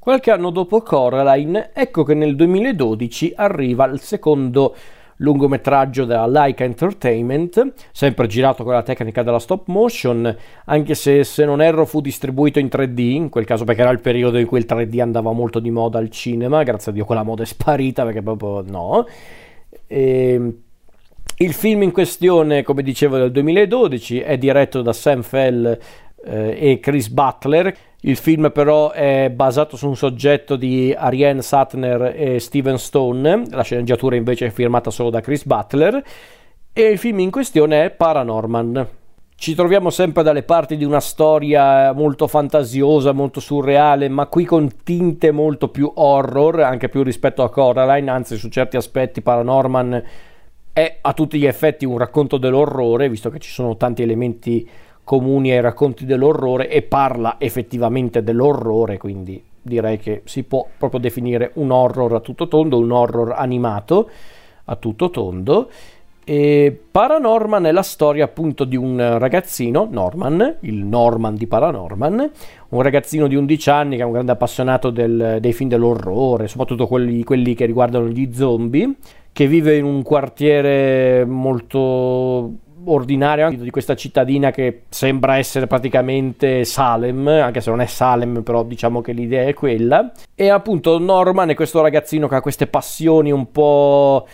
Qualche 0.00 0.30
anno 0.30 0.48
dopo 0.48 0.80
Coraline, 0.80 1.72
ecco 1.74 2.04
che 2.04 2.14
nel 2.14 2.34
2012 2.34 3.34
arriva 3.36 3.84
il 3.84 4.00
secondo 4.00 4.74
lungometraggio 5.16 6.06
della 6.06 6.26
Leica 6.26 6.64
Entertainment, 6.64 7.74
sempre 7.92 8.26
girato 8.26 8.64
con 8.64 8.72
la 8.72 8.82
tecnica 8.82 9.22
della 9.22 9.38
stop 9.38 9.68
motion, 9.68 10.34
anche 10.64 10.94
se 10.94 11.22
se 11.22 11.44
non 11.44 11.60
erro 11.60 11.84
fu 11.84 12.00
distribuito 12.00 12.58
in 12.58 12.68
3D, 12.72 12.98
in 12.98 13.28
quel 13.28 13.44
caso 13.44 13.64
perché 13.64 13.82
era 13.82 13.90
il 13.90 14.00
periodo 14.00 14.38
in 14.38 14.46
cui 14.46 14.60
il 14.60 14.66
3D 14.66 15.02
andava 15.02 15.32
molto 15.32 15.58
di 15.58 15.70
moda 15.70 15.98
al 15.98 16.08
cinema, 16.08 16.62
grazie 16.62 16.92
a 16.92 16.94
Dio 16.94 17.04
quella 17.04 17.22
moda 17.22 17.42
è 17.42 17.46
sparita 17.46 18.02
perché 18.02 18.22
proprio 18.22 18.62
no. 18.66 19.06
E, 19.86 20.32
ehm, 20.32 20.54
il 21.36 21.52
film 21.52 21.82
in 21.82 21.92
questione, 21.92 22.62
come 22.62 22.82
dicevo, 22.82 23.18
del 23.18 23.32
2012, 23.32 24.20
è 24.20 24.38
diretto 24.38 24.80
da 24.80 24.94
Sam 24.94 25.20
Fell 25.20 25.78
eh, 26.24 26.56
e 26.58 26.80
Chris 26.80 27.08
Butler. 27.08 27.74
Il 28.02 28.16
film 28.16 28.50
però 28.50 28.92
è 28.92 29.30
basato 29.30 29.76
su 29.76 29.86
un 29.86 29.96
soggetto 29.96 30.56
di 30.56 30.94
Ariane 30.96 31.42
Satner 31.42 32.14
e 32.16 32.40
Steven 32.40 32.78
Stone, 32.78 33.44
la 33.50 33.62
sceneggiatura 33.62 34.16
invece 34.16 34.46
è 34.46 34.50
firmata 34.50 34.90
solo 34.90 35.10
da 35.10 35.20
Chris 35.20 35.44
Butler. 35.44 36.02
E 36.72 36.82
il 36.82 36.96
film 36.98 37.18
in 37.18 37.30
questione 37.30 37.84
è 37.84 37.90
Paranorman. 37.90 38.88
Ci 39.34 39.54
troviamo 39.54 39.90
sempre 39.90 40.22
dalle 40.22 40.42
parti 40.42 40.76
di 40.76 40.84
una 40.84 41.00
storia 41.00 41.92
molto 41.92 42.26
fantasiosa, 42.26 43.12
molto 43.12 43.40
surreale, 43.40 44.08
ma 44.08 44.26
qui 44.26 44.44
con 44.44 44.82
tinte 44.82 45.30
molto 45.30 45.68
più 45.68 45.90
horror, 45.94 46.60
anche 46.60 46.88
più 46.88 47.02
rispetto 47.02 47.42
a 47.42 47.50
Coraline, 47.50 48.10
anzi 48.10 48.36
su 48.36 48.48
certi 48.48 48.76
aspetti 48.76 49.20
Paranorman 49.20 50.02
è 50.72 50.98
a 51.00 51.12
tutti 51.12 51.38
gli 51.38 51.46
effetti 51.46 51.84
un 51.84 51.98
racconto 51.98 52.38
dell'orrore, 52.38 53.08
visto 53.08 53.28
che 53.28 53.38
ci 53.38 53.50
sono 53.50 53.76
tanti 53.76 54.02
elementi 54.02 54.68
comuni 55.10 55.50
ai 55.50 55.60
racconti 55.60 56.06
dell'orrore 56.06 56.68
e 56.68 56.82
parla 56.82 57.34
effettivamente 57.38 58.22
dell'orrore, 58.22 58.96
quindi 58.96 59.42
direi 59.60 59.98
che 59.98 60.22
si 60.22 60.44
può 60.44 60.64
proprio 60.78 61.00
definire 61.00 61.50
un 61.54 61.72
horror 61.72 62.14
a 62.14 62.20
tutto 62.20 62.46
tondo, 62.46 62.78
un 62.78 62.92
horror 62.92 63.32
animato 63.32 64.08
a 64.66 64.76
tutto 64.76 65.10
tondo. 65.10 65.68
E 66.22 66.80
Paranorman 66.92 67.64
è 67.64 67.72
la 67.72 67.82
storia 67.82 68.22
appunto 68.22 68.62
di 68.62 68.76
un 68.76 69.18
ragazzino, 69.18 69.88
Norman, 69.90 70.58
il 70.60 70.84
Norman 70.84 71.34
di 71.34 71.48
Paranorman, 71.48 72.30
un 72.68 72.80
ragazzino 72.82 73.26
di 73.26 73.34
11 73.34 73.68
anni 73.70 73.96
che 73.96 74.02
è 74.02 74.04
un 74.06 74.12
grande 74.12 74.30
appassionato 74.30 74.90
del, 74.90 75.38
dei 75.40 75.52
film 75.52 75.70
dell'orrore, 75.70 76.46
soprattutto 76.46 76.86
quelli, 76.86 77.24
quelli 77.24 77.56
che 77.56 77.66
riguardano 77.66 78.06
gli 78.06 78.32
zombie, 78.32 78.94
che 79.32 79.48
vive 79.48 79.76
in 79.76 79.84
un 79.84 80.02
quartiere 80.02 81.24
molto 81.24 82.68
ordinario 82.84 83.50
di 83.50 83.70
questa 83.70 83.94
cittadina 83.94 84.50
che 84.50 84.82
sembra 84.88 85.36
essere 85.36 85.66
praticamente 85.66 86.64
Salem, 86.64 87.26
anche 87.28 87.60
se 87.60 87.70
non 87.70 87.80
è 87.80 87.86
Salem, 87.86 88.42
però 88.42 88.64
diciamo 88.64 89.00
che 89.00 89.12
l'idea 89.12 89.46
è 89.46 89.54
quella. 89.54 90.12
E 90.34 90.48
appunto 90.48 90.98
Norman 90.98 91.50
è 91.50 91.54
questo 91.54 91.80
ragazzino 91.80 92.28
che 92.28 92.36
ha 92.36 92.40
queste 92.40 92.66
passioni 92.66 93.30
un 93.30 93.50
po' 93.50 94.26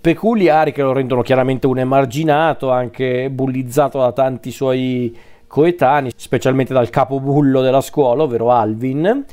peculiari 0.00 0.72
che 0.72 0.82
lo 0.82 0.92
rendono 0.92 1.22
chiaramente 1.22 1.66
un 1.66 1.78
emarginato, 1.78 2.70
anche 2.70 3.28
bullizzato 3.30 3.98
da 3.98 4.12
tanti 4.12 4.50
suoi 4.50 5.16
coetanei, 5.46 6.12
specialmente 6.16 6.72
dal 6.72 6.90
capobullo 6.90 7.60
della 7.60 7.80
scuola, 7.80 8.22
ovvero 8.22 8.50
Alvin. 8.50 9.24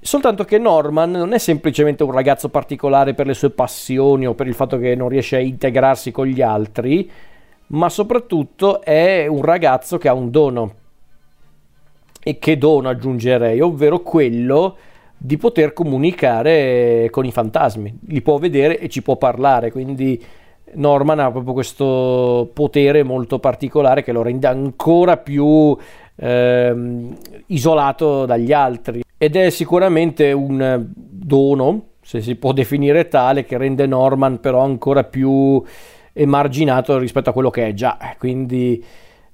Soltanto 0.00 0.44
che 0.44 0.58
Norman 0.58 1.12
non 1.12 1.32
è 1.32 1.38
semplicemente 1.38 2.02
un 2.02 2.10
ragazzo 2.10 2.50
particolare 2.50 3.14
per 3.14 3.26
le 3.26 3.32
sue 3.34 3.50
passioni 3.50 4.26
o 4.26 4.34
per 4.34 4.46
il 4.46 4.54
fatto 4.54 4.78
che 4.78 4.94
non 4.94 5.08
riesce 5.08 5.36
a 5.36 5.40
integrarsi 5.40 6.10
con 6.10 6.26
gli 6.26 6.42
altri, 6.42 7.10
ma 7.68 7.88
soprattutto 7.88 8.82
è 8.82 9.26
un 9.26 9.42
ragazzo 9.42 9.98
che 9.98 10.08
ha 10.08 10.14
un 10.14 10.30
dono. 10.30 10.74
E 12.26 12.38
che 12.38 12.56
dono 12.56 12.88
aggiungerei, 12.88 13.60
ovvero 13.60 14.00
quello 14.00 14.76
di 15.16 15.36
poter 15.36 15.72
comunicare 15.72 17.08
con 17.10 17.24
i 17.24 17.32
fantasmi. 17.32 17.98
Li 18.08 18.22
può 18.22 18.38
vedere 18.38 18.78
e 18.78 18.88
ci 18.88 19.02
può 19.02 19.16
parlare, 19.16 19.70
quindi 19.70 20.22
Norman 20.74 21.20
ha 21.20 21.30
proprio 21.30 21.52
questo 21.52 22.50
potere 22.52 23.02
molto 23.02 23.38
particolare 23.38 24.02
che 24.02 24.12
lo 24.12 24.22
rende 24.22 24.46
ancora 24.46 25.16
più 25.16 25.76
eh, 26.16 26.74
isolato 27.46 28.24
dagli 28.24 28.52
altri 28.52 29.02
ed 29.16 29.36
è 29.36 29.50
sicuramente 29.50 30.32
un 30.32 30.86
dono, 30.94 31.82
se 32.02 32.20
si 32.20 32.34
può 32.36 32.52
definire 32.52 33.08
tale, 33.08 33.44
che 33.44 33.56
rende 33.56 33.86
Norman 33.86 34.40
però 34.40 34.60
ancora 34.60 35.04
più 35.04 35.62
emarginato 36.14 36.96
rispetto 36.96 37.28
a 37.28 37.32
quello 37.34 37.50
che 37.50 37.66
è 37.66 37.74
già. 37.74 37.98
Quindi 38.18 38.82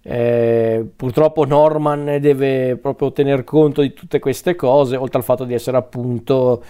eh, 0.03 0.85
purtroppo 0.97 1.45
Norman 1.45 2.19
deve 2.21 2.77
proprio 2.77 3.13
tener 3.13 3.45
conto 3.45 3.83
di 3.83 3.93
tutte 3.93 4.19
queste 4.19 4.57
cose, 4.57 4.97
oltre 4.97 5.19
al 5.19 5.25
fatto 5.25 5.45
di 5.45 5.55
essere 5.55 5.77
appunto 5.77 6.65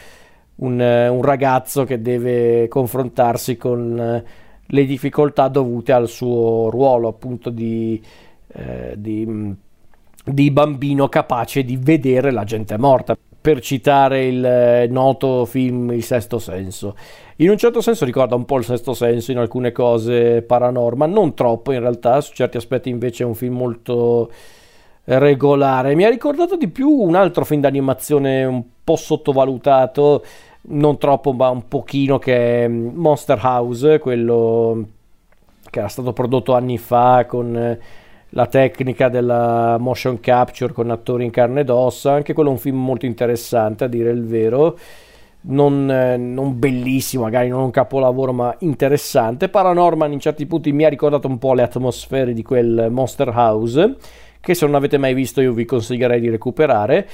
un, 0.57 0.81
un 0.81 1.23
ragazzo 1.23 1.85
che 1.85 2.03
deve 2.03 2.69
confrontarsi 2.69 3.57
con 3.57 3.99
eh, 3.99 4.25
le 4.67 4.85
difficoltà 4.85 5.49
dovute 5.49 5.93
al 5.93 6.09
suo 6.09 6.71
ruolo 6.71 7.09
appunto 7.09 7.51
di, 7.51 8.01
eh, 8.49 8.95
di, 8.97 9.55
di 10.25 10.51
bambino 10.51 11.09
capace 11.09 11.65
di 11.65 11.77
vedere 11.77 12.31
la 12.31 12.45
gente 12.45 12.77
morta 12.79 13.17
per 13.41 13.61
citare 13.61 14.27
il 14.27 14.45
eh, 14.45 14.87
noto 14.89 15.47
film 15.47 15.91
Il 15.93 16.05
Sesto 16.05 16.39
Senso. 16.39 16.95
In 17.41 17.49
un 17.49 17.57
certo 17.57 17.81
senso 17.81 18.05
ricorda 18.05 18.35
un 18.35 18.45
po' 18.45 18.59
il 18.59 18.65
Sesto 18.65 18.93
Senso 18.93 19.31
in 19.33 19.39
alcune 19.39 19.73
cose 19.73 20.43
paranormal, 20.43 21.09
non 21.09 21.33
troppo 21.33 21.73
in 21.73 21.81
realtà, 21.81 22.21
su 22.21 22.35
certi 22.35 22.59
aspetti 22.59 22.91
invece 22.91 23.23
è 23.23 23.27
un 23.27 23.35
film 23.35 23.57
molto 23.57 24.31
regolare. 25.05 25.95
Mi 25.95 26.05
ha 26.05 26.11
ricordato 26.11 26.59
di 26.59 26.69
più 26.69 26.91
un 26.91 27.15
altro 27.15 27.47
film 27.47 27.63
d'animazione 27.63 28.45
un 28.45 28.63
po' 28.85 28.97
sottovalutato, 28.97 30.23
non 30.63 30.99
troppo 30.99 31.33
ma 31.33 31.49
un 31.49 31.67
pochino, 31.67 32.19
che 32.19 32.65
è 32.65 32.69
Monster 32.69 33.41
House, 33.43 33.99
quello 34.01 34.85
che 35.71 35.79
era 35.79 35.89
stato 35.89 36.13
prodotto 36.13 36.53
anni 36.53 36.77
fa 36.77 37.25
con 37.27 37.79
la 38.29 38.47
tecnica 38.49 39.09
della 39.09 39.79
motion 39.81 40.21
capture 40.21 40.75
con 40.75 40.91
attori 40.91 41.25
in 41.25 41.31
carne 41.31 41.61
ed 41.61 41.71
ossa, 41.71 42.13
anche 42.13 42.35
quello 42.35 42.51
è 42.51 42.53
un 42.53 42.59
film 42.59 42.85
molto 42.85 43.07
interessante 43.07 43.85
a 43.85 43.89
dire 43.89 44.11
il 44.11 44.27
vero, 44.27 44.79
non, 45.43 45.91
eh, 45.91 46.17
non, 46.17 46.59
bellissimo, 46.59 47.25
magari 47.25 47.49
non 47.49 47.63
un 47.63 47.71
capolavoro, 47.71 48.33
ma 48.33 48.55
interessante. 48.61 49.49
Paranorman 49.49 50.13
in 50.13 50.21
certi 50.21 50.47
punti 50.47 50.73
mi 50.73 50.85
ha 50.85 50.89
ricordato 50.89 51.29
un 51.29 51.39
po' 51.39 51.55
le 51.55 51.63
atmosfere 51.63 52.33
di 52.33 52.43
quel 52.43 52.89
Monster 52.91 53.29
House, 53.29 53.97
che 54.41 54.55
se 54.55 54.67
non 54.67 54.75
avete 54.75 54.99
mai 54.99 55.15
visto 55.15 55.41
io 55.41 55.53
vi 55.53 55.65
consiglierei 55.65 56.21
di 56.21 56.31
recuperare. 56.31 57.09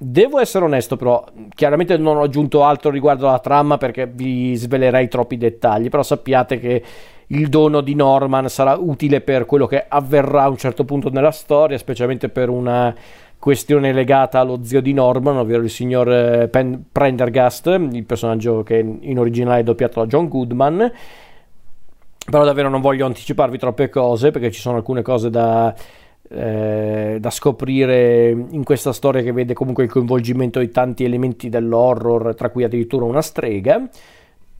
Devo 0.00 0.38
essere 0.38 0.64
onesto, 0.64 0.96
però, 0.96 1.24
chiaramente 1.54 1.96
non 1.96 2.16
ho 2.18 2.22
aggiunto 2.22 2.62
altro 2.62 2.90
riguardo 2.90 3.28
alla 3.28 3.40
trama 3.40 3.78
perché 3.78 4.06
vi 4.06 4.54
svelerei 4.54 5.08
troppi 5.08 5.36
dettagli, 5.36 5.88
però 5.88 6.04
sappiate 6.04 6.60
che 6.60 6.82
il 7.30 7.48
dono 7.48 7.80
di 7.80 7.94
Norman 7.94 8.48
sarà 8.48 8.76
utile 8.76 9.20
per 9.20 9.44
quello 9.44 9.66
che 9.66 9.84
avverrà 9.86 10.44
a 10.44 10.48
un 10.48 10.56
certo 10.56 10.84
punto 10.84 11.10
nella 11.10 11.32
storia, 11.32 11.76
specialmente 11.76 12.28
per 12.28 12.48
una 12.48 12.94
questione 13.38 13.92
legata 13.92 14.40
allo 14.40 14.64
zio 14.64 14.80
di 14.80 14.92
Norman, 14.92 15.36
ovvero 15.36 15.62
il 15.62 15.70
signor 15.70 16.10
eh, 16.10 16.48
Pen- 16.48 16.84
Prendergast, 16.90 17.66
il 17.66 18.04
personaggio 18.04 18.62
che 18.62 18.76
in 18.76 19.18
originale 19.18 19.60
è 19.60 19.64
doppiato 19.64 20.00
da 20.00 20.06
John 20.06 20.28
Goodman. 20.28 20.92
Però 22.30 22.44
davvero 22.44 22.68
non 22.68 22.80
voglio 22.80 23.06
anticiparvi 23.06 23.56
troppe 23.56 23.88
cose 23.88 24.30
perché 24.30 24.50
ci 24.50 24.60
sono 24.60 24.76
alcune 24.76 25.00
cose 25.00 25.30
da, 25.30 25.74
eh, 26.28 27.16
da 27.18 27.30
scoprire 27.30 28.28
in 28.28 28.64
questa 28.64 28.92
storia 28.92 29.22
che 29.22 29.32
vede 29.32 29.54
comunque 29.54 29.84
il 29.84 29.90
coinvolgimento 29.90 30.58
di 30.58 30.70
tanti 30.70 31.04
elementi 31.04 31.48
dell'horror, 31.48 32.34
tra 32.34 32.50
cui 32.50 32.64
addirittura 32.64 33.06
una 33.06 33.22
strega. 33.22 33.88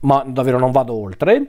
Ma 0.01 0.23
davvero 0.25 0.57
non 0.57 0.71
vado 0.71 0.93
oltre. 0.93 1.45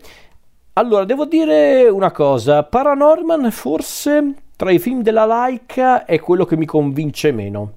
Allora, 0.75 1.05
devo 1.05 1.25
dire 1.25 1.89
una 1.89 2.11
cosa, 2.11 2.65
Paranorman 2.65 3.51
forse 3.51 4.35
tra 4.61 4.71
i 4.71 4.79
film 4.79 5.01
della 5.01 5.25
Laika 5.25 6.05
è 6.05 6.21
quello 6.21 6.45
che 6.45 6.55
mi 6.55 6.67
convince 6.67 7.33
meno. 7.33 7.73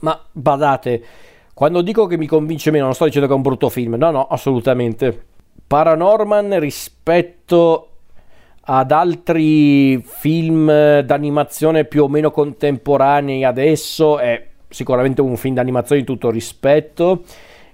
Ma 0.00 0.22
badate, 0.30 1.02
quando 1.54 1.80
dico 1.80 2.04
che 2.04 2.18
mi 2.18 2.26
convince 2.26 2.70
meno 2.70 2.84
non 2.84 2.94
sto 2.94 3.06
dicendo 3.06 3.26
che 3.26 3.32
è 3.32 3.36
un 3.36 3.40
brutto 3.40 3.70
film, 3.70 3.94
no, 3.94 4.10
no, 4.10 4.26
assolutamente. 4.26 5.24
Paranorman 5.66 6.60
rispetto 6.60 7.88
ad 8.60 8.90
altri 8.90 9.98
film 10.02 11.00
d'animazione 11.00 11.86
più 11.86 12.02
o 12.02 12.08
meno 12.08 12.30
contemporanei 12.32 13.44
adesso 13.44 14.18
è 14.18 14.46
sicuramente 14.68 15.22
un 15.22 15.38
film 15.38 15.54
d'animazione 15.54 16.02
di 16.02 16.06
tutto 16.06 16.28
rispetto 16.28 17.22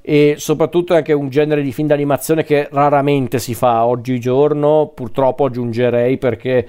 e 0.01 0.37
soprattutto 0.39 0.93
è 0.93 0.99
anche 0.99 1.15
un 1.15 1.31
genere 1.31 1.63
di 1.63 1.73
film 1.73 1.89
d'animazione 1.89 2.45
che 2.45 2.69
raramente 2.71 3.41
si 3.41 3.55
fa 3.55 3.87
oggigiorno, 3.87 4.93
purtroppo 4.95 5.47
aggiungerei 5.47 6.17
perché, 6.17 6.69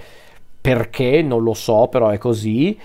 perché 0.66 1.22
non 1.22 1.44
lo 1.44 1.54
so, 1.54 1.88
però 1.92 2.10
è 2.10 2.18
così. 2.18 2.76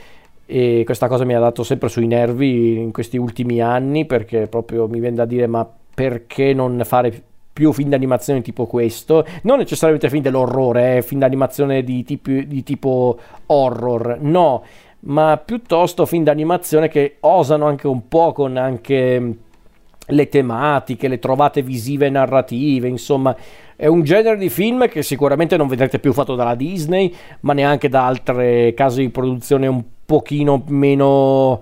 E 0.45 0.83
questa 0.85 1.09
cosa 1.09 1.25
mi 1.25 1.35
ha 1.35 1.41
dato 1.41 1.63
sempre 1.63 1.89
sui 1.89 2.07
nervi 2.07 2.77
in 2.77 2.93
questi 2.93 3.17
ultimi 3.17 3.63
anni 3.63 4.05
perché 4.05 4.49
proprio 4.49 4.87
mi 4.87 5.01
viene 5.01 5.17
da 5.17 5.25
dire 5.25 5.47
ma 5.47 5.67
perché 5.95 6.53
non 6.53 6.83
fare 6.85 7.23
più 7.53 7.73
film 7.73 7.89
d'animazione 7.89 8.43
tipo 8.43 8.67
questo? 8.67 9.25
Non 9.43 9.59
necessariamente 9.59 10.11
film 10.11 10.23
dell'orrore 10.23 10.99
eh, 10.99 11.03
film 11.03 11.21
d'animazione 11.21 11.83
di, 11.83 12.03
tipi, 12.05 12.47
di 12.47 12.63
tipo 12.63 13.19
horror 13.47 14.19
no. 14.21 14.63
Ma 15.03 15.41
piuttosto 15.43 16.05
film 16.05 16.25
d'animazione 16.25 16.89
che 16.89 17.17
osano 17.21 17.67
anche 17.67 17.87
un 17.87 18.09
po' 18.09 18.33
con 18.33 18.59
anche 18.59 19.37
le 20.11 20.29
tematiche, 20.29 21.09
le 21.09 21.19
trovate 21.19 21.63
visive 21.63 22.07
e 22.07 22.11
narrative, 22.11 22.89
insomma, 22.89 23.35
è 23.77 23.87
un 23.87 24.03
genere 24.03 24.37
di 24.37 24.51
film 24.51 24.89
che 24.89 25.03
sicuramente 25.03 25.57
non 25.57 25.67
vedrete 25.67 25.99
più 25.99 26.13
fatto 26.13 26.35
dalla 26.35 26.55
Disney, 26.55 27.15
ma 27.41 27.55
neanche 27.55 27.89
da 27.89 28.07
altre 28.07 28.75
case 28.75 29.01
di 29.01 29.09
produzione 29.09 29.67
un 29.67 29.83
pochino 30.05 30.65
meno 30.69 31.61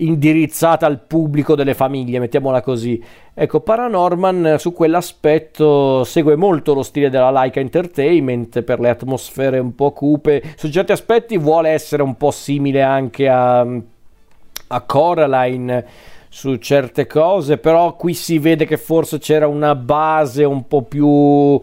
indirizzata 0.00 0.86
al 0.86 1.00
pubblico 1.00 1.54
delle 1.54 1.74
famiglie, 1.74 2.18
mettiamola 2.18 2.60
così. 2.62 3.02
Ecco, 3.32 3.60
Paranorman 3.60 4.56
su 4.58 4.72
quell'aspetto 4.72 6.04
segue 6.04 6.36
molto 6.36 6.74
lo 6.74 6.82
stile 6.82 7.10
della 7.10 7.30
Laika 7.30 7.60
Entertainment 7.60 8.62
per 8.62 8.80
le 8.80 8.90
atmosfere 8.90 9.58
un 9.58 9.74
po' 9.74 9.92
cupe, 9.92 10.42
su 10.56 10.70
certi 10.70 10.92
aspetti 10.92 11.38
vuole 11.38 11.70
essere 11.70 12.02
un 12.02 12.16
po' 12.16 12.30
simile 12.30 12.82
anche 12.82 13.28
a, 13.28 13.60
a 13.60 14.80
Coraline 14.82 15.86
su 16.32 16.54
certe 16.56 17.08
cose, 17.08 17.58
però 17.58 17.96
qui 17.96 18.14
si 18.14 18.38
vede 18.38 18.64
che 18.64 18.76
forse 18.76 19.18
c'era 19.18 19.48
una 19.48 19.74
base 19.74 20.44
un 20.44 20.66
po' 20.68 20.82
più 20.82 21.60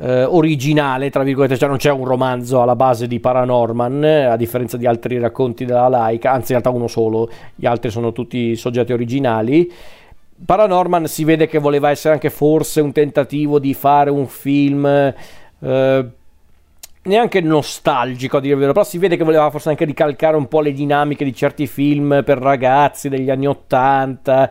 eh, 0.00 0.24
originale, 0.24 1.10
tra 1.10 1.22
virgolette, 1.22 1.58
cioè 1.58 1.68
non 1.68 1.76
c'è 1.76 1.90
un 1.90 2.06
romanzo 2.06 2.62
alla 2.62 2.74
base 2.74 3.06
di 3.06 3.20
Paranorman, 3.20 4.02
a 4.04 4.36
differenza 4.36 4.78
di 4.78 4.86
altri 4.86 5.18
racconti 5.18 5.66
della 5.66 5.88
Laika, 5.88 6.30
anzi 6.30 6.52
in 6.52 6.60
realtà 6.60 6.70
uno 6.70 6.88
solo, 6.88 7.28
gli 7.54 7.66
altri 7.66 7.90
sono 7.90 8.12
tutti 8.12 8.56
soggetti 8.56 8.94
originali. 8.94 9.70
Paranorman 10.44 11.06
si 11.06 11.24
vede 11.24 11.46
che 11.46 11.58
voleva 11.58 11.90
essere 11.90 12.14
anche 12.14 12.30
forse 12.30 12.80
un 12.80 12.90
tentativo 12.90 13.58
di 13.58 13.74
fare 13.74 14.10
un 14.10 14.26
film 14.26 14.86
eh, 14.86 16.08
neanche 17.04 17.40
nostalgico 17.40 18.36
a 18.36 18.40
dire 18.40 18.54
il 18.54 18.60
vero, 18.60 18.72
però 18.72 18.84
si 18.84 18.98
vede 18.98 19.16
che 19.16 19.24
voleva 19.24 19.50
forse 19.50 19.70
anche 19.70 19.84
ricalcare 19.84 20.36
un 20.36 20.48
po' 20.48 20.60
le 20.60 20.72
dinamiche 20.72 21.24
di 21.24 21.34
certi 21.34 21.66
film 21.66 22.22
per 22.24 22.38
ragazzi 22.38 23.08
degli 23.08 23.30
anni 23.30 23.46
Ottanta 23.46 24.50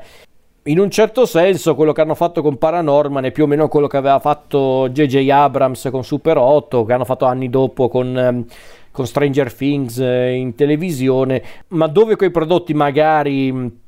in 0.65 0.79
un 0.79 0.89
certo 0.89 1.25
senso 1.25 1.75
quello 1.75 1.91
che 1.91 1.99
hanno 1.99 2.15
fatto 2.15 2.41
con 2.41 2.57
Paranorman 2.57 3.25
è 3.25 3.31
più 3.31 3.43
o 3.43 3.47
meno 3.47 3.67
quello 3.67 3.87
che 3.87 3.97
aveva 3.97 4.19
fatto 4.19 4.87
J.J. 4.89 5.29
Abrams 5.29 5.89
con 5.91 6.05
Super 6.05 6.37
8, 6.37 6.85
che 6.85 6.93
hanno 6.93 7.03
fatto 7.03 7.25
anni 7.25 7.49
dopo 7.49 7.89
con, 7.89 8.17
ehm, 8.17 8.45
con 8.91 9.05
Stranger 9.05 9.53
Things 9.53 9.99
eh, 9.99 10.31
in 10.31 10.55
televisione, 10.55 11.43
ma 11.69 11.87
dove 11.87 12.15
quei 12.15 12.31
prodotti 12.31 12.73
magari 12.73 13.81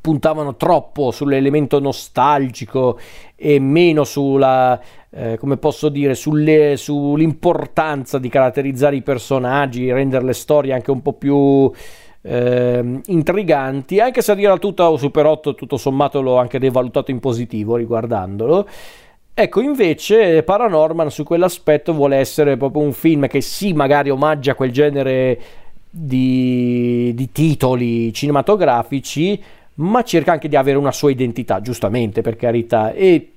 puntavano 0.00 0.56
troppo 0.56 1.10
sull'elemento 1.10 1.78
nostalgico 1.80 2.98
e 3.34 3.58
meno 3.58 4.04
sulla, 4.04 4.80
eh, 5.10 5.36
come 5.38 5.56
posso 5.56 5.88
dire, 5.88 6.14
sulle, 6.14 6.76
sull'importanza 6.76 8.18
di 8.18 8.28
caratterizzare 8.28 8.96
i 8.96 9.02
personaggi, 9.02 9.92
rendere 9.92 10.24
le 10.24 10.32
storie 10.32 10.72
anche 10.72 10.90
un 10.90 11.02
po' 11.02 11.12
più 11.12 11.70
eh, 12.22 13.00
intriganti, 13.06 14.00
anche 14.00 14.22
se 14.22 14.32
a 14.32 14.34
dire 14.34 14.58
tutto 14.58 14.96
Super 14.96 15.26
8 15.26 15.54
tutto 15.54 15.76
sommato 15.76 16.20
l'ho 16.20 16.38
anche 16.38 16.58
devalutato 16.58 17.10
in 17.10 17.20
positivo 17.20 17.76
riguardandolo. 17.76 18.66
Ecco, 19.34 19.60
invece 19.60 20.42
Paranorman 20.42 21.12
su 21.12 21.22
quell'aspetto 21.22 21.92
vuole 21.92 22.16
essere 22.16 22.56
proprio 22.56 22.82
un 22.82 22.92
film 22.92 23.28
che 23.28 23.40
sì, 23.40 23.72
magari 23.72 24.10
omaggia 24.10 24.56
quel 24.56 24.72
genere 24.72 25.40
di, 25.88 27.12
di 27.14 27.30
titoli 27.30 28.12
cinematografici, 28.12 29.40
ma 29.78 30.02
cerca 30.02 30.32
anche 30.32 30.48
di 30.48 30.56
avere 30.56 30.78
una 30.78 30.92
sua 30.92 31.10
identità, 31.10 31.60
giustamente, 31.60 32.20
per 32.20 32.36
carità. 32.36 32.92
E, 32.92 33.32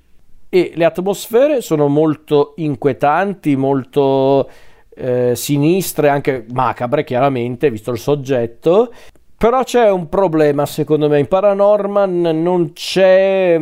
e 0.49 0.71
le 0.75 0.85
atmosfere 0.85 1.61
sono 1.61 1.87
molto 1.87 2.53
inquietanti, 2.57 3.55
molto 3.55 4.49
eh, 4.95 5.33
sinistre, 5.35 6.09
anche 6.09 6.45
macabre 6.51 7.03
chiaramente, 7.03 7.69
visto 7.69 7.91
il 7.91 7.99
soggetto. 7.99 8.91
Però 9.37 9.63
c'è 9.63 9.89
un 9.89 10.07
problema 10.07 10.65
secondo 10.65 11.09
me, 11.09 11.19
in 11.19 11.27
Paranorman 11.27 12.21
non 12.21 12.73
c'è 12.73 13.59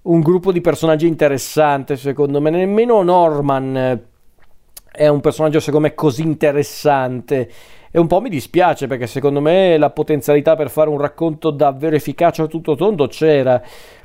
un 0.00 0.20
gruppo 0.20 0.52
di 0.52 0.60
personaggi 0.60 1.08
interessante 1.08 1.96
secondo 1.96 2.40
me, 2.40 2.50
nemmeno 2.50 3.02
Norman 3.02 4.00
è 4.98 5.06
un 5.06 5.20
personaggio 5.20 5.60
secondo 5.60 5.86
me 5.86 5.94
così 5.94 6.22
interessante 6.22 7.48
e 7.90 7.98
un 8.00 8.08
po' 8.08 8.20
mi 8.20 8.28
dispiace 8.28 8.88
perché 8.88 9.06
secondo 9.06 9.40
me 9.40 9.78
la 9.78 9.90
potenzialità 9.90 10.56
per 10.56 10.70
fare 10.70 10.90
un 10.90 10.98
racconto 10.98 11.50
davvero 11.50 11.94
efficace 11.94 12.42
a 12.42 12.46
tutto 12.46 12.74
tondo 12.74 13.06
c'era, 13.06 13.62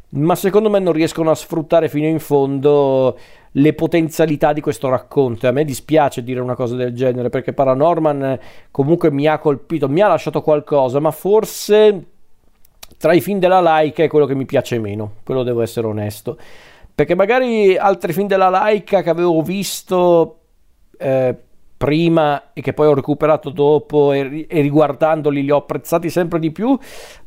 ma 0.10 0.36
secondo 0.36 0.69
me 0.69 0.80
non 0.80 0.94
riescono 0.94 1.31
a 1.31 1.36
sfruttare 1.36 1.90
fino 1.90 2.07
in 2.07 2.19
fondo 2.19 3.18
le 3.51 3.74
potenzialità 3.74 4.54
di 4.54 4.62
questo 4.62 4.88
racconto. 4.88 5.45
E 5.45 5.50
a 5.50 5.51
me 5.51 5.66
dispiace 5.66 6.24
dire 6.24 6.40
una 6.40 6.56
cosa 6.56 6.75
del 6.75 6.94
genere 6.94 7.30
perché 7.30 7.54
Paranorman 7.54 8.40
comunque 8.72 9.12
mi 9.12 9.25
ha 9.28 9.40
colpito, 9.40 9.90
mi 9.90 10.01
ha 10.01 10.07
lasciato 10.07 10.42
qualcosa, 10.42 11.00
ma 11.00 11.12
forse 11.12 12.06
tra 12.98 13.13
i 13.13 13.19
film 13.19 13.40
della 13.40 13.60
Laika 13.60 14.04
è 14.04 14.07
quello 14.07 14.25
che 14.25 14.36
mi 14.36 14.45
piace 14.45 14.80
meno, 14.80 15.16
quello 15.25 15.44
devo 15.44 15.62
essere 15.62 15.88
onesto. 15.88 16.38
Perché 16.95 17.16
magari 17.16 17.75
altri 17.75 18.13
film 18.13 18.28
della 18.28 18.50
Laika 18.50 19.01
che 19.01 19.10
avevo 19.10 19.42
visto 19.42 20.43
eh, 21.04 21.36
prima 21.76 22.54
e 22.54 22.62
che 22.62 22.72
poi 22.72 22.88
ho 22.88 22.94
recuperato 22.94 23.50
dopo 23.50 24.14
e, 24.14 24.46
e, 24.48 24.62
riguardandoli 24.62 25.44
li 25.44 25.52
ho 25.52 25.58
apprezzati 25.58 26.10
sempre 26.10 26.40
di 26.40 26.52
più. 26.52 26.78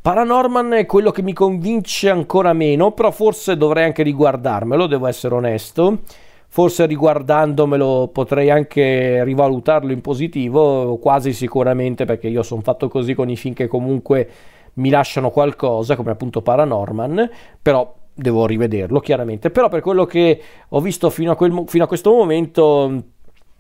Paranorman 0.01 0.73
è 0.73 0.87
quello 0.87 1.11
che 1.11 1.21
mi 1.21 1.35
convince 1.35 2.09
ancora 2.09 2.55
meno, 2.55 2.93
però 2.93 3.11
forse 3.11 3.59
dovrei 3.59 3.85
anche 3.85 4.03
riguardarmelo, 4.03 4.87
devo 4.87 5.07
essere 5.09 5.35
onesto. 5.35 6.01
Forse 6.49 6.87
riguardandomelo 6.87 8.09
potrei 8.11 8.49
anche 8.51 9.23
rivalutarlo 9.25 9.93
in 9.93 10.01
positivo, 10.01 10.97
quasi 10.97 11.35
sicuramente 11.35 12.07
perché 12.07 12.29
io 12.29 12.43
sono 12.43 12.63
fatto 12.63 12.89
così 12.89 13.13
con 13.13 13.29
i 13.29 13.37
film 13.37 13.53
che 13.53 13.67
comunque 13.67 14.29
mi 14.75 14.89
lasciano 14.89 15.29
qualcosa, 15.29 15.97
come 15.97 16.13
appunto 16.13 16.41
Paranorman, 16.41 17.29
però 17.61 17.95
devo 18.15 18.47
rivederlo 18.47 19.01
chiaramente. 19.01 19.51
Però 19.51 19.69
per 19.69 19.83
quello 19.83 20.07
che 20.07 20.41
ho 20.67 20.81
visto 20.81 21.11
fino 21.11 21.33
a, 21.33 21.37
quel, 21.37 21.65
fino 21.67 21.85
a 21.85 21.87
questo 21.87 22.11
momento 22.11 23.03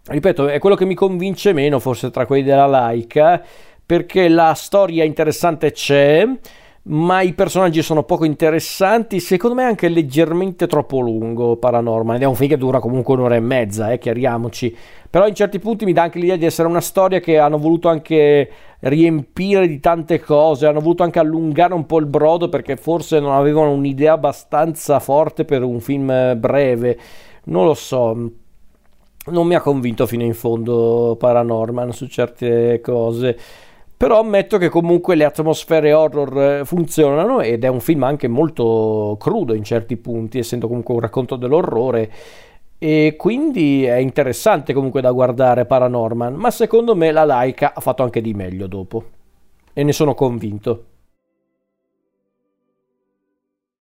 ripeto, 0.08 0.49
è 0.49 0.58
quello 0.58 0.76
che 0.76 0.85
mi 0.85 0.94
convince 0.94 1.53
meno 1.53 1.79
forse 1.79 2.11
tra 2.11 2.26
quelli 2.26 2.43
della 2.43 2.67
Laika, 2.67 3.43
perché 3.85 4.29
la 4.29 4.55
storia 4.55 5.05
interessante 5.05 5.73
c'è, 5.73 6.26
ma 6.88 7.20
i 7.20 7.32
personaggi 7.32 7.82
sono 7.82 8.05
poco 8.05 8.25
interessanti, 8.25 9.19
secondo 9.19 9.56
me 9.56 9.64
anche 9.64 9.88
leggermente 9.88 10.69
troppo 10.69 11.00
lungo 11.00 11.56
Paranormal, 11.56 12.17
ed 12.17 12.23
è 12.23 12.26
un 12.26 12.37
film 12.37 12.50
che 12.50 12.56
dura 12.56 12.79
comunque 12.79 13.14
un'ora 13.14 13.35
e 13.35 13.41
mezza, 13.41 13.91
eh, 13.91 13.99
chiariamoci, 13.99 14.76
però 15.11 15.26
in 15.26 15.35
certi 15.35 15.58
punti 15.58 15.85
mi 15.85 15.93
dà 15.93 16.03
anche 16.03 16.20
l'idea 16.20 16.37
di 16.37 16.44
essere 16.44 16.69
una 16.69 16.81
storia 16.81 17.19
che 17.19 17.38
hanno 17.38 17.58
voluto 17.58 17.88
anche 17.88 18.49
riempire 18.81 19.67
di 19.67 19.81
tante 19.81 20.20
cose, 20.20 20.67
hanno 20.67 20.81
voluto 20.81 21.03
anche 21.03 21.19
allungare 21.19 21.75
un 21.75 21.87
po' 21.87 21.99
il 21.99 22.06
brodo 22.06 22.49
perché 22.49 22.76
forse 22.76 23.19
non 23.19 23.32
avevano 23.32 23.73
un'idea 23.73 24.12
abbastanza 24.12 25.01
forte 25.01 25.44
per 25.44 25.63
un 25.63 25.81
film 25.81 26.39
breve, 26.39 26.98
non 27.44 27.65
lo 27.65 27.75
so 27.75 28.31
non 29.27 29.47
mi 29.47 29.55
ha 29.55 29.61
convinto 29.61 30.06
fino 30.06 30.23
in 30.23 30.35
fondo 30.35 31.17
Paranorman 31.19 31.93
su 31.93 32.06
certe 32.06 32.81
cose 32.81 33.37
però 33.97 34.21
ammetto 34.21 34.59
che 34.59 34.69
comunque 34.69 35.15
le 35.15 35.25
atmosfere 35.25 35.93
horror 35.93 36.43
eh, 36.43 36.65
funzionano 36.65 37.41
ed 37.41 37.65
è 37.65 37.69
un 37.69 37.81
film 37.81 38.03
anche 38.03 38.29
molto 38.29 39.17
crudo 39.19 39.55
in 39.55 39.65
certi 39.65 39.97
punti 39.97 40.39
essendo 40.39 40.69
comunque 40.69 40.95
un 40.95 41.01
racconto 41.01 41.37
dell'orrore 41.37 42.13
e 42.79 43.15
quindi 43.17 43.85
è 43.85 43.97
interessante 43.97 44.75
comunque 44.75 45.01
da 45.01 45.11
guardare 45.13 45.65
Paranorman 45.65 46.35
ma 46.35 46.51
secondo 46.51 46.95
me 46.95 47.11
la 47.11 47.25
Laika 47.25 47.73
ha 47.75 47.81
fatto 47.81 48.03
anche 48.03 48.21
di 48.21 48.35
meglio 48.35 48.67
dopo 48.67 49.05
e 49.73 49.83
ne 49.83 49.93
sono 49.93 50.15
convinto 50.15 50.85